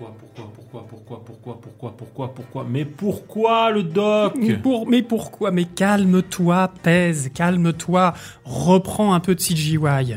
[0.00, 4.34] pourquoi, pourquoi, pourquoi, pourquoi, pourquoi, pourquoi, pourquoi, pourquoi, mais pourquoi le doc?
[4.38, 5.50] Mais, pour, mais pourquoi?
[5.50, 8.14] Mais calme-toi, pèse, calme-toi.
[8.44, 10.16] Reprends un peu de CGY.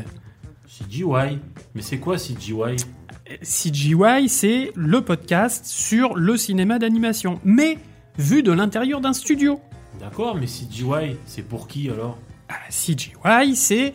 [0.66, 1.38] CGY
[1.74, 2.76] Mais c'est quoi CGY
[3.42, 7.78] CGY, c'est le podcast sur le cinéma d'animation, mais
[8.18, 9.60] vu de l'intérieur d'un studio.
[10.00, 12.16] D'accord, mais CGY, c'est pour qui alors?
[12.48, 13.92] Ah, CGY, c'est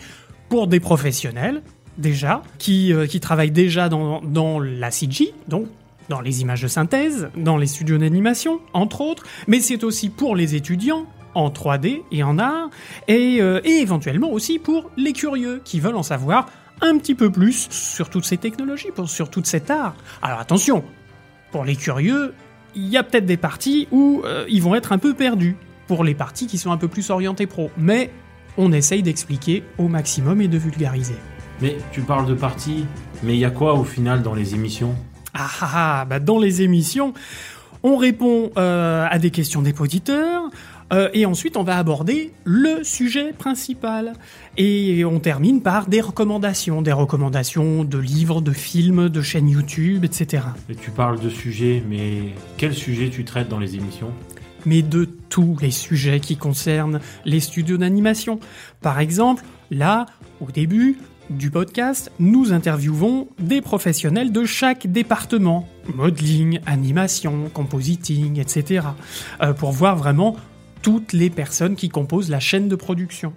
[0.49, 1.61] pour des professionnels,
[1.97, 5.67] déjà, qui, euh, qui travaillent déjà dans, dans la CG, donc
[6.09, 10.35] dans les images de synthèse, dans les studios d'animation, entre autres, mais c'est aussi pour
[10.35, 11.05] les étudiants
[11.35, 12.69] en 3D et en art,
[13.07, 16.47] et, euh, et éventuellement aussi pour les curieux qui veulent en savoir
[16.81, 19.95] un petit peu plus sur toutes ces technologies, sur tout cet art.
[20.21, 20.83] Alors attention,
[21.51, 22.33] pour les curieux,
[22.75, 25.55] il y a peut-être des parties où euh, ils vont être un peu perdus,
[25.87, 28.11] pour les parties qui sont un peu plus orientées pro, mais
[28.57, 31.15] on essaye d'expliquer au maximum et de vulgariser.
[31.61, 32.85] Mais tu parles de partie,
[33.23, 34.93] mais il y a quoi au final dans les émissions?
[35.41, 37.13] Ah ah ah, bah dans les émissions,
[37.81, 40.43] on répond euh, à des questions des auditeurs,
[40.91, 44.13] euh, et ensuite on va aborder le sujet principal.
[44.57, 50.03] Et on termine par des recommandations, des recommandations de livres, de films, de chaînes YouTube,
[50.03, 50.43] etc.
[50.69, 54.11] Et tu parles de sujets, mais quel sujet tu traites dans les émissions?
[54.65, 58.41] Mais de tous les sujets qui concernent les studios d'animation.
[58.81, 60.05] Par exemple, là,
[60.41, 60.97] au début
[61.29, 68.87] du podcast, nous interviewons des professionnels de chaque département, modeling, animation, compositing, etc.,
[69.41, 70.35] euh, pour voir vraiment
[70.81, 73.33] toutes les personnes qui composent la chaîne de production.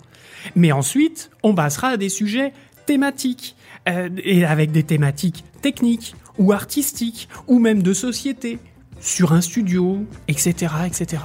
[0.56, 2.52] Mais ensuite, on passera à des sujets
[2.86, 3.56] thématiques,
[3.88, 8.58] euh, et avec des thématiques techniques, ou artistiques, ou même de société,
[9.00, 11.22] sur un studio, etc., etc.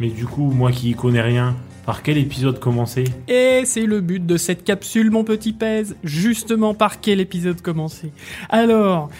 [0.00, 3.04] Mais du coup, moi qui y connais rien, par quel épisode commencer?
[3.28, 5.96] Et c'est le but de cette capsule, mon petit pèse.
[6.04, 8.12] Justement, par quel épisode commencer?
[8.48, 9.10] Alors,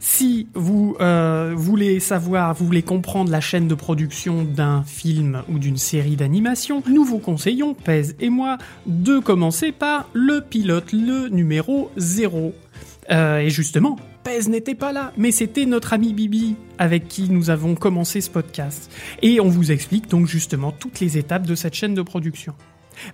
[0.00, 5.58] si vous euh, voulez savoir, vous voulez comprendre la chaîne de production d'un film ou
[5.58, 8.56] d'une série d'animation, nous vous conseillons, Pèse et moi,
[8.86, 12.54] de commencer par le pilote, le numéro 0.
[13.10, 17.48] Euh, et justement, Pèse n'était pas là, mais c'était notre ami Bibi avec qui nous
[17.48, 18.92] avons commencé ce podcast.
[19.22, 22.54] Et on vous explique donc justement toutes les étapes de cette chaîne de production.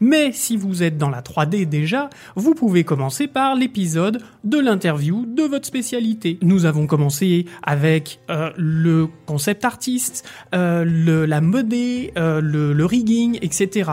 [0.00, 5.26] Mais si vous êtes dans la 3D déjà, vous pouvez commencer par l'épisode de l'interview
[5.26, 6.38] de votre spécialité.
[6.42, 13.38] Nous avons commencé avec euh, le concept artiste, euh, la modée, euh, le, le rigging,
[13.42, 13.92] etc.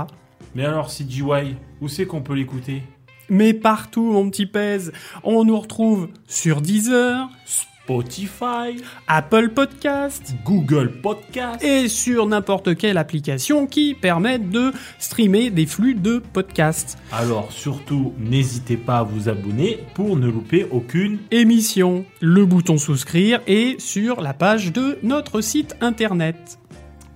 [0.56, 2.82] Mais alors CGY, où c'est qu'on peut l'écouter?
[3.30, 4.92] Mais partout, mon petit pèse,
[5.24, 11.62] on nous retrouve sur Deezer, Spotify, Apple Podcast Google Podcast.
[11.64, 16.98] et sur n'importe quelle application qui permette de streamer des flux de podcasts.
[17.12, 21.20] Alors surtout, n'hésitez pas à vous abonner pour ne louper aucune.
[21.32, 26.60] Émission, le bouton souscrire et sur la page de notre site internet.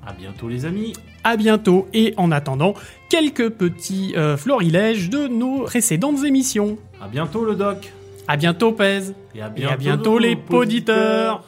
[0.06, 0.94] À bientôt les amis.
[1.28, 2.74] À bientôt et en attendant,
[3.10, 6.78] quelques petits euh, florilèges de nos précédentes émissions.
[7.02, 7.92] À bientôt le doc.
[8.30, 11.44] À bientôt Pèse Et à et à bientôt les poditeurs.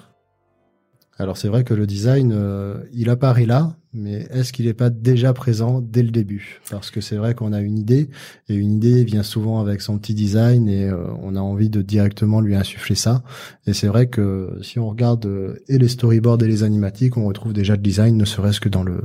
[1.17, 4.89] Alors c'est vrai que le design, euh, il apparaît là, mais est-ce qu'il n'est pas
[4.89, 6.59] déjà présent dès le début?
[6.69, 8.09] Parce que c'est vrai qu'on a une idée,
[8.47, 11.81] et une idée vient souvent avec son petit design, et euh, on a envie de
[11.81, 13.23] directement lui insuffler ça.
[13.66, 17.25] Et c'est vrai que si on regarde euh, et les storyboards et les animatiques, on
[17.25, 19.01] retrouve déjà le design, ne serait-ce que dans le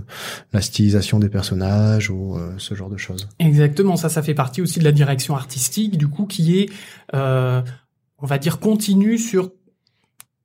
[0.53, 3.29] la stylisation des personnages ou euh, ce genre de choses.
[3.39, 6.71] Exactement, ça, ça fait partie aussi de la direction artistique, du coup, qui est,
[7.15, 7.63] euh,
[8.19, 9.51] on va dire, continue sur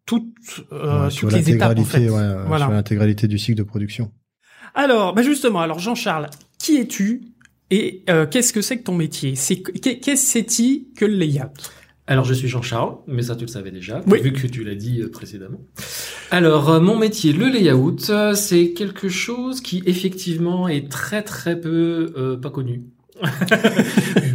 [0.06, 0.26] toutes,
[0.72, 2.10] euh, Ouais, sur toutes les étapes, en l'intégralité, fait.
[2.10, 2.66] ouais, Voilà.
[2.66, 4.12] sur l'intégralité du cycle de production.
[4.76, 7.22] Alors, bah justement, alors Jean-Charles, qui es-tu
[7.72, 9.36] et euh, qu'est-ce que c'est que ton métier?
[9.36, 11.52] C'est qu'est- qu'est-ce que c'est que le layout?
[12.08, 14.20] Alors, je suis Jean-Charles, mais ça tu le savais déjà, Oui.
[14.22, 15.60] vu que tu l'as dit euh, précédemment.
[16.32, 21.60] Alors, euh, mon métier, le layout, euh, c'est quelque chose qui effectivement est très très
[21.60, 22.82] peu euh, pas connu.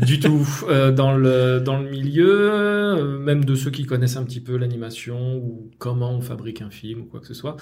[0.04, 4.24] du tout euh, dans le dans le milieu euh, même de ceux qui connaissent un
[4.24, 7.56] petit peu l'animation ou comment on fabrique un film ou quoi que ce soit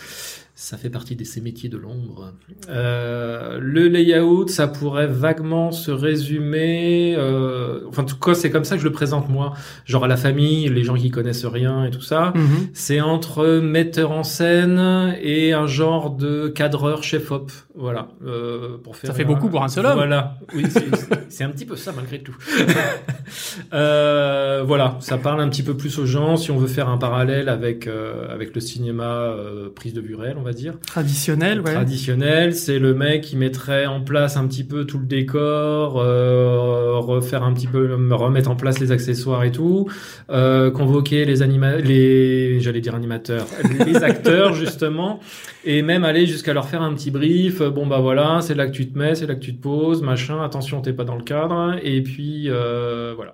[0.54, 2.34] ça fait partie de ces métiers de l'ombre.
[2.68, 8.64] Euh, le layout ça pourrait vaguement se résumer euh, enfin en tout cas c'est comme
[8.64, 9.54] ça que je le présente moi.
[9.86, 12.32] Genre à la famille les gens qui connaissent rien et tout ça.
[12.36, 12.68] Mhm.
[12.74, 18.96] c'est entre metteur en scène et un genre de cadreur chef op voilà euh, pour
[18.96, 19.94] faire Ça fait beaucoup pour un seul homme.
[19.94, 20.36] voilà.
[20.54, 20.82] Oui c'est-
[21.28, 22.62] c'est un petit peu ça malgré tout tout.
[23.72, 26.98] euh, voilà, ça parle un petit peu plus aux gens si on veut faire un
[26.98, 30.74] parallèle avec euh, avec le cinéma euh, prise de vue réelle, on va dire.
[30.86, 31.72] Traditionnel, ouais.
[31.72, 37.42] Traditionnel, c'est le mec qui mettrait en place un petit peu tout le décor, refaire
[37.42, 39.88] un petit peu, remettre en place les accessoires et tout,
[40.28, 43.46] convoquer les anima les, j'allais dire animateurs,
[43.86, 45.20] les acteurs justement,
[45.64, 47.62] et même aller jusqu'à leur faire un petit brief.
[47.62, 50.02] Bon bah voilà, c'est là que tu te mets, c'est là que tu te poses,
[50.02, 50.42] machin.
[50.42, 51.76] Attention, t'es pas dans le cadre.
[51.82, 53.30] Et puis euh, voilà.